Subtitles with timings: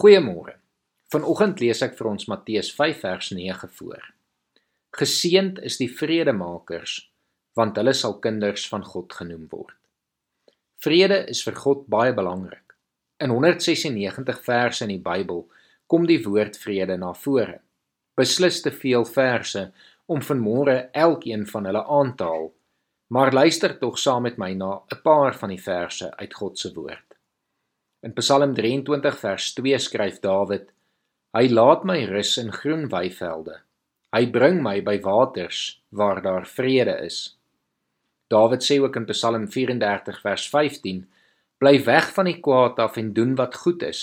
[0.00, 0.54] Goeiemôre.
[1.12, 4.04] Vanoggend lees ek vir ons Matteus 5 vers 9 voor.
[4.96, 6.94] Geseend is die vredemakers,
[7.58, 9.76] want hulle sal kinders van God genoem word.
[10.80, 12.72] Vrede is vir God baie belangrik.
[13.20, 15.44] In 196 verse in die Bybel
[15.84, 17.58] kom die woord vrede na vore.
[18.16, 19.66] Beslis te veel verse
[20.08, 22.48] om vanmôre elkeen van hulle aan te haal,
[23.12, 26.72] maar luister tog saam met my na 'n paar van die verse uit God se
[26.72, 27.09] woord.
[28.00, 30.70] In Psalm 23 vers 2 skryf Dawid:
[31.36, 33.58] Hy laat my rus in groen weivelde.
[34.16, 37.18] Hy bring my by waters waar daar vrede is.
[38.32, 41.04] Dawid sê ook in Psalm 34 vers 15:
[41.60, 44.02] Bly weg van die kwaad af en doen wat goed is.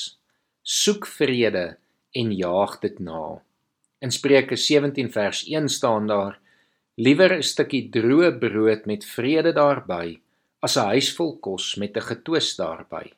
[0.62, 1.66] Soek vrede
[2.14, 3.42] en jaag dit na.
[3.98, 6.38] In Spreuke 17 vers 1 staan daar:
[7.02, 10.20] Liewer 'n stukkie droë brood met vrede daarbey
[10.62, 13.18] as 'n huisvol kos met 'n getwis daarbey.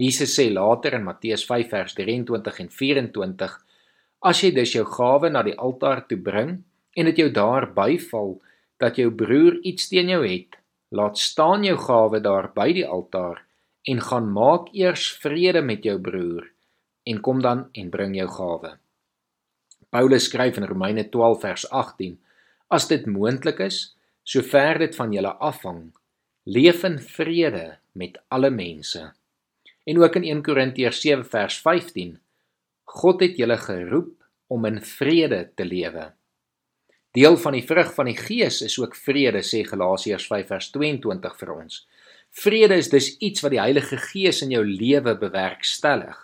[0.00, 3.56] Jesus sê later in Matteus 5 vers 23 en 24:
[4.24, 6.54] As jy dus jou gawe na die altaar toe bring
[6.96, 8.38] en dit jou daar byval
[8.80, 10.56] dat jou broer iets teen jou het,
[10.88, 13.44] laat staan jou gawe daar by die altaar
[13.92, 16.48] en gaan maak eers vrede met jou broer
[17.04, 18.72] en kom dan en bring jou gawe.
[19.92, 22.16] Paulus skryf in Romeine 12 vers 18:
[22.72, 25.90] As dit moontlik is, sover dit van julle afhang,
[26.48, 29.10] leef in vrede met alle mense.
[29.84, 32.18] En ook in 1 Korintiërs 7 vers 15:
[32.84, 36.10] God het julle geroep om in vrede te lewe.
[37.10, 41.38] Deel van die vrug van die Gees is ook vrede, sê Galasiërs 5 vers 22
[41.40, 41.80] vir ons.
[42.30, 46.18] Vrede is dus iets wat die Heilige Gees in jou lewe bewerkstellig.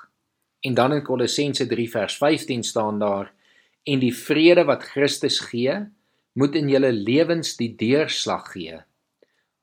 [0.63, 3.33] En dan in Kolossense 3 vers 15 staan daar:
[3.83, 5.75] En die vrede wat Christus gee,
[6.33, 8.79] moet in julle lewens die deurslag gee.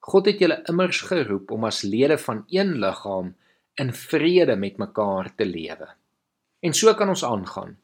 [0.04, 3.36] God het julle immers geroep om as lede van een liggaam
[3.76, 5.88] in vrede met mekaar te lewe.
[6.60, 7.78] En so kan ons aangaan.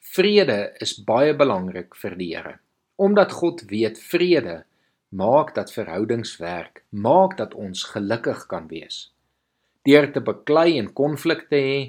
[0.00, 2.58] Vrede is baie belangrik vir die Here.
[2.96, 4.64] Omdat God weet vrede
[5.08, 9.12] maak dat verhoudings werk, maak dat ons gelukkig kan wees.
[9.84, 11.80] Deur te beklei en konflikte hê,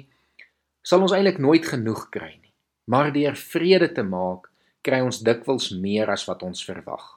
[0.82, 2.52] sal ons eintlik nooit genoeg kry nie.
[2.84, 4.50] Maar deur vrede te maak,
[4.84, 7.16] kry ons dikwels meer as wat ons verwag.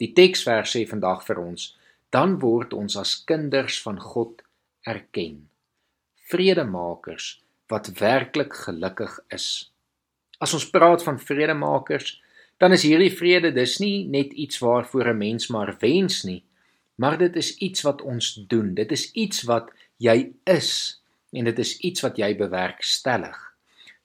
[0.00, 1.72] Die teksvers sê vandag vir ons,
[2.12, 4.44] dan word ons as kinders van God
[4.86, 5.48] erken
[6.32, 9.72] vredemakers wat werklik gelukkig is.
[10.40, 12.16] As ons praat van vredemakers,
[12.60, 16.44] dan is hierdie vrede dus nie net iets waarvoor 'n mens maar wens nie,
[16.94, 18.74] maar dit is iets wat ons doen.
[18.74, 21.00] Dit is iets wat jy is
[21.32, 23.38] en dit is iets wat jy bewerkstellig.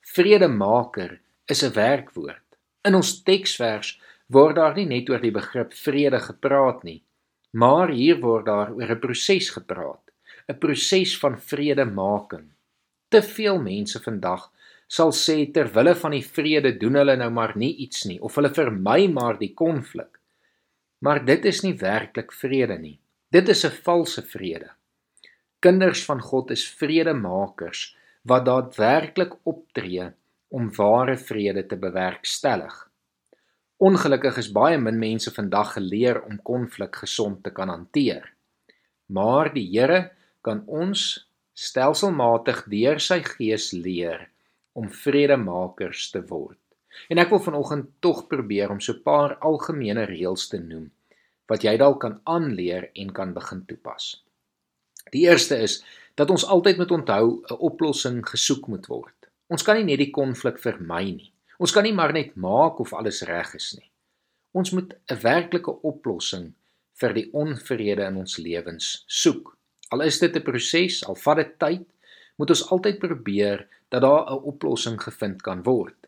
[0.01, 2.47] Vredemaker is 'n werkwoord.
[2.81, 7.03] In ons teksvers word daar nie net oor die begrip vrede gepraat nie,
[7.51, 10.06] maar hier word daar oor 'n proses gepraat.
[10.47, 12.47] 'n proses van vredemaking.
[13.09, 14.51] Te veel mense vandag
[14.87, 18.35] sal sê ter wille van die vrede doen hulle nou maar nie iets nie of
[18.39, 20.19] hulle vermy maar die konflik.
[21.03, 22.99] Maar dit is nie werklik vrede nie.
[23.31, 24.69] Dit is 'n valse vrede.
[25.59, 30.11] Kinders van God is vredemakers wat daadwerklik optree
[30.47, 32.89] om ware vrede te bewerkstellig.
[33.77, 38.33] Ongelukkig is baie min mense vandag geleer om konflik gesond te kan hanteer.
[39.05, 40.16] Maar die Here
[40.47, 41.03] kan ons
[41.57, 44.27] stelselmatig deur sy gees leer
[44.77, 46.59] om vredemakers te word.
[47.11, 50.91] En ek wil vanoggend tog probeer om so 'n paar algemene reëls te noem
[51.47, 54.23] wat jy dalk kan aanleer en kan begin toepas.
[55.11, 55.83] Die eerste is
[56.15, 59.29] dat ons altyd moet onthou 'n oplossing gesoek moet word.
[59.47, 61.31] Ons kan nie net die konflik vermy nie.
[61.59, 63.89] Ons kan nie maar net maak of alles reg is nie.
[64.51, 66.53] Ons moet 'n werklike oplossing
[66.93, 69.56] vir die onvrede in ons lewens soek.
[69.89, 71.85] Al is dit 'n proses, al vat dit tyd,
[72.37, 76.07] moet ons altyd probeer dat daar 'n oplossing gevind kan word.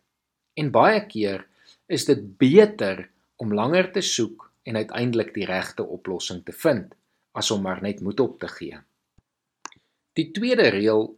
[0.54, 1.48] En baie keer
[1.88, 6.94] is dit beter om langer te soek en uiteindelik die regte oplossing te vind
[7.32, 8.78] as om maar net moed op te gee.
[10.14, 11.18] Die tweede reël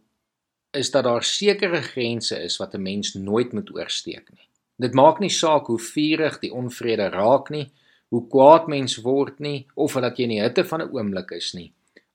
[0.70, 4.48] is dat daar sekere grense is wat 'n mens nooit moet oorsteek nie.
[4.76, 7.70] Dit maak nie saak hoe vurig die onvrede raak nie,
[8.08, 11.52] hoe kwaad mens word nie of dat jy in die hitte van 'n oomblik is
[11.54, 11.72] nie.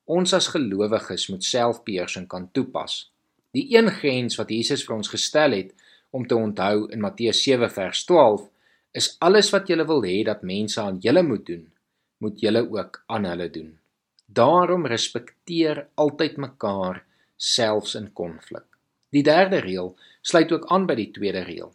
[0.07, 3.09] Ons as gelowiges moet selfbeheersing kan toepas.
[3.51, 5.73] Die een grens wat Jesus vir ons gestel het
[6.15, 8.45] om te onthou in Matteus 7 vers 12
[8.95, 11.65] is alles wat jy wil hê dat mense aan julle moet doen,
[12.23, 13.73] moet julle ook aan hulle doen.
[14.27, 17.03] Daarom respekteer altyd mekaar
[17.35, 18.65] selfs in konflik.
[19.11, 21.73] Die derde reël sluit ook aan by die tweede reël.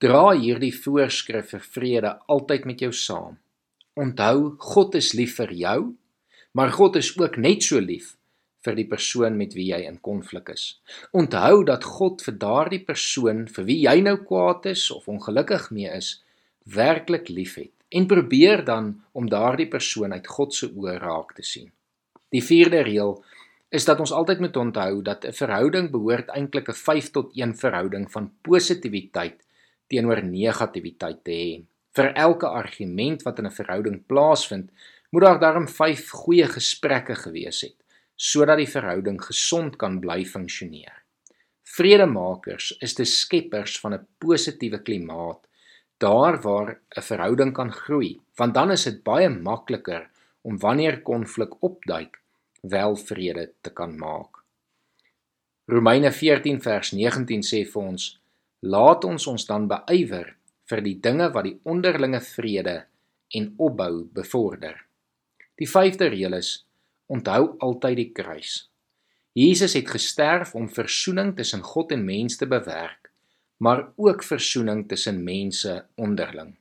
[0.00, 3.38] Dra hierdie voorskrif vir vrede altyd met jou saam.
[3.96, 5.80] Onthou, God is lief vir jou
[6.56, 8.14] maar God is ook net so lief
[8.64, 10.64] vir die persoon met wie jy in konflik is.
[11.12, 15.90] Onthou dat God vir daardie persoon vir wie jy nou kwaad is of ongelukkig mee
[15.92, 16.16] is,
[16.64, 21.68] werklik liefhet en probeer dan om daardie persoon uit God se oë raak te sien.
[22.34, 23.14] Die vierde reël
[23.70, 27.54] is dat ons altyd moet onthou dat 'n verhouding behoort eintlik 'n 5 tot 1
[27.54, 29.38] verhouding van positiwiteit
[29.86, 31.62] teenoor negativiteit te hê.
[31.96, 34.70] Vir elke argument wat in 'n verhouding plaasvind,
[35.10, 37.76] moet daar darm 5 goeie gesprekke gewees het
[38.16, 41.02] sodat die verhouding gesond kan bly funksioneer.
[41.68, 45.46] Vredemakers is die skeppers van 'n positiewe klimaat
[45.98, 50.08] daar waar 'n verhouding kan groei, want dan is dit baie makliker
[50.40, 52.20] om wanneer konflik opduik,
[52.60, 54.42] wel vrede te kan maak.
[55.64, 58.20] Romeine 14 vers 19 sê vir ons:
[58.60, 62.84] Laat ons ons dan beywer vir die dinge wat die onderlinge vrede
[63.28, 64.85] en opbou bevorder.
[65.56, 66.66] Die vyfde reël is:
[67.06, 68.66] onthou altyd die kruis.
[69.36, 73.10] Jesus het gesterf om verzoening tussen God en mens te bewerk,
[73.56, 76.54] maar ook verzoening tussen mense onderling.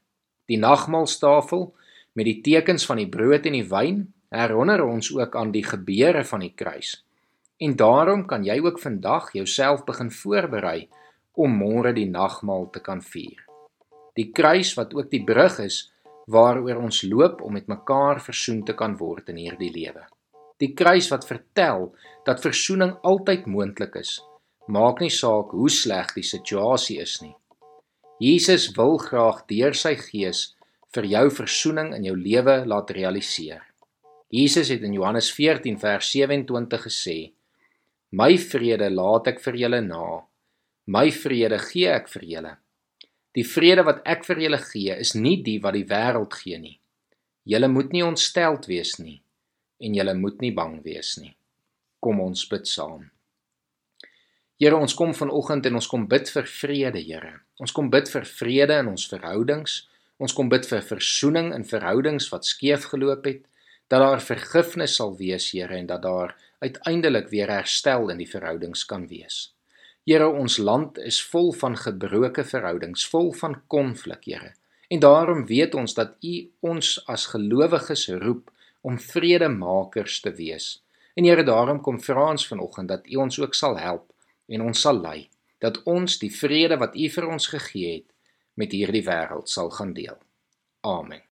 [0.46, 1.70] Die nagmaaltafel
[2.14, 4.04] met die tekens van die brood en die wyn
[4.36, 7.00] herinner ons ook aan die gebeure van die kruis.
[7.58, 10.88] En daarom kan jy ook vandag jouself begin voorberei
[11.32, 13.40] om môre die nagmaal te kan vier.
[14.16, 15.86] Die kruis wat ook die brug is
[16.32, 20.06] waaroor ons loop om met mekaar versoen te kan word in hierdie lewe.
[20.60, 21.92] Die kruis wat vertel
[22.26, 24.18] dat versoening altyd moontlik is,
[24.68, 27.36] maak nie saak hoe sleg die situasie is nie.
[28.20, 30.54] Jesus wil graag deur sy gees
[30.96, 33.62] vir jou versoening in jou lewe laat realiseer.
[34.32, 37.34] Jesus het in Johannes 14 vers 27 gesê:
[38.12, 40.24] "My vrede laat ek vir julle na.
[40.88, 42.58] My vrede gee ek vir julle.
[43.36, 46.78] Die vrede wat ek vir julle gee, is nie die wat die wêreld gee nie.
[47.46, 49.22] Julle moet nie ontsteld wees nie
[49.84, 51.36] en julle moet nie bang wees nie."
[52.00, 53.10] Kom ons bid saam.
[54.60, 57.42] Here, ons kom vanoggend en ons kom bid vir vrede, Here.
[57.60, 59.88] Ons kom bid vir vrede in ons verhoudings.
[60.18, 63.44] Ons kom bid vir versoening in verhoudings wat skeef geloop het
[63.92, 68.86] dat daar vergifnis sal wees, Here, en dat daar uiteindelik weer herstel in die verhoudings
[68.86, 69.55] kan wees.
[70.06, 74.52] Here, ons land is vol van gebroke verhoudings, vol van konflik, Here.
[74.94, 78.52] En daarom weet ons dat U ons as gelowiges roep
[78.86, 80.84] om vredemakers te wees.
[81.18, 84.12] En Here, daarom kom vra ons vanoggend dat U ons ook sal help
[84.46, 85.30] en ons sal lei
[85.64, 88.10] dat ons die vrede wat U vir ons gegee het
[88.54, 90.20] met hierdie wêreld sal gaan deel.
[90.86, 91.26] Amen.